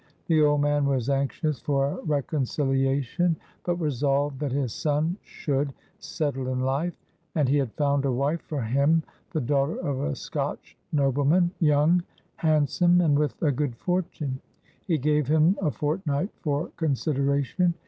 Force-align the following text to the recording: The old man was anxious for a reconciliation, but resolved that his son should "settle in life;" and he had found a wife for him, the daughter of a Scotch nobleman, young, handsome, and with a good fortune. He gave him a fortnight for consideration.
The 0.25 0.41
old 0.41 0.61
man 0.61 0.85
was 0.87 1.11
anxious 1.11 1.59
for 1.59 1.85
a 1.91 2.01
reconciliation, 2.03 3.35
but 3.63 3.75
resolved 3.75 4.39
that 4.39 4.51
his 4.51 4.73
son 4.73 5.15
should 5.21 5.75
"settle 5.99 6.47
in 6.47 6.61
life;" 6.61 6.95
and 7.35 7.47
he 7.47 7.57
had 7.57 7.71
found 7.73 8.03
a 8.05 8.11
wife 8.11 8.41
for 8.41 8.63
him, 8.63 9.03
the 9.31 9.41
daughter 9.41 9.75
of 9.75 9.99
a 10.01 10.15
Scotch 10.15 10.75
nobleman, 10.91 11.51
young, 11.59 12.01
handsome, 12.37 12.99
and 12.99 13.19
with 13.19 13.39
a 13.43 13.51
good 13.51 13.75
fortune. 13.75 14.41
He 14.87 14.97
gave 14.97 15.27
him 15.27 15.55
a 15.61 15.69
fortnight 15.69 16.29
for 16.41 16.69
consideration. 16.77 17.75